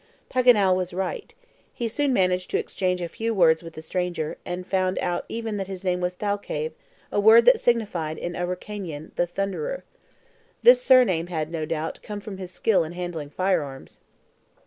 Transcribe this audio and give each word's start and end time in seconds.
Paganel 0.31 0.75
was 0.75 0.95
right. 0.95 1.31
He 1.71 1.87
soon 1.87 2.11
managed 2.11 2.49
to 2.49 2.57
exchange 2.57 3.01
a 3.03 3.07
few 3.07 3.35
words 3.35 3.61
with 3.61 3.75
the 3.75 3.83
stranger, 3.83 4.35
and 4.47 4.65
found 4.65 4.97
out 4.97 5.25
even 5.29 5.57
that 5.57 5.67
his 5.67 5.83
name 5.83 6.01
was 6.01 6.15
Thalcave, 6.15 6.71
a 7.11 7.19
word 7.19 7.45
that 7.45 7.59
signified 7.61 8.17
in 8.17 8.35
Araucanian, 8.35 9.11
"The 9.15 9.27
Thunderer." 9.27 9.83
This 10.63 10.81
surname 10.81 11.27
had, 11.27 11.51
no 11.51 11.65
doubt, 11.67 11.99
come 12.01 12.19
from 12.19 12.39
his 12.39 12.49
skill 12.49 12.83
in 12.83 12.93
handling 12.93 13.29
fire 13.29 13.61
arms. 13.61 13.99